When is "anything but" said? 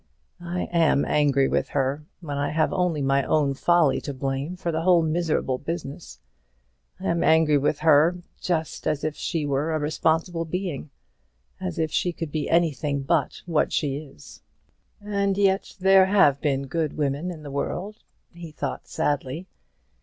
12.49-13.43